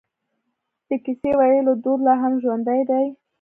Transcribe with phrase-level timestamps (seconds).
[0.87, 3.05] د کیسه ویلو دود لا هم ژوندی دی.